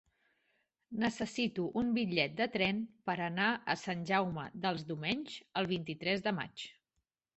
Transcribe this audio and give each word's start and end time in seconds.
Necessito 1.03 1.65
un 1.81 1.91
bitllet 1.97 2.33
de 2.39 2.47
tren 2.57 2.79
per 3.09 3.17
anar 3.27 3.49
a 3.75 3.77
Sant 3.85 4.03
Jaume 4.13 4.47
dels 4.65 4.83
Domenys 4.93 5.37
el 5.63 5.71
vint-i-tres 5.77 6.25
de 6.31 6.35
maig. 6.41 6.65